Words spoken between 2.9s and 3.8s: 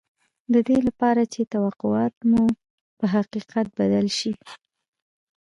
په حقيقت